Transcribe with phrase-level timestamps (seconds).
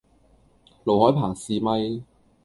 [0.83, 2.03] 盧海鵬試咪